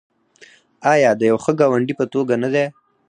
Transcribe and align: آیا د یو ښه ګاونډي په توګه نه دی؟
آیا 0.93 1.09
د 1.19 1.21
یو 1.29 1.37
ښه 1.43 1.51
ګاونډي 1.59 1.93
په 1.99 2.05
توګه 2.13 2.33
نه 2.43 2.49
دی؟ 2.53 2.65